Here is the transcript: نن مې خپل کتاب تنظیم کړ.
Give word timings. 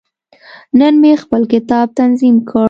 نن 0.79 0.93
مې 1.01 1.11
خپل 1.23 1.41
کتاب 1.53 1.87
تنظیم 1.99 2.35
کړ. 2.49 2.59